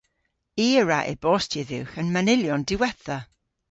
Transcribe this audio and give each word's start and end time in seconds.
I 0.65 0.67
a 0.81 0.83
wra 0.83 0.99
e-bostya 1.13 1.63
dhywgh 1.69 1.95
an 1.99 2.07
manylyon 2.13 2.63
diwettha. 2.67 3.17